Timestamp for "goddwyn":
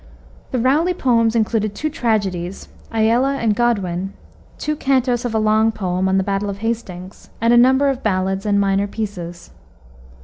3.55-4.13